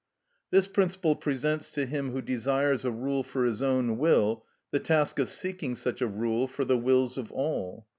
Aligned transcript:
This 0.49 0.67
principle 0.67 1.15
presents 1.15 1.69
to 1.73 1.85
him 1.85 2.09
who 2.09 2.23
desires 2.23 2.83
a 2.85 2.89
rule 2.89 3.21
for 3.21 3.45
his 3.45 3.61
own 3.61 3.99
will 3.99 4.43
the 4.71 4.79
task 4.79 5.19
of 5.19 5.29
seeking 5.29 5.75
such 5.75 6.01
a 6.01 6.07
rule 6.07 6.47
for 6.47 6.65
the 6.65 6.75
wills 6.79 7.19
of 7.19 7.31
all. 7.31 7.85